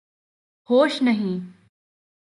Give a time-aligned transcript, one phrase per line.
[0.69, 1.39] ہوش نہیں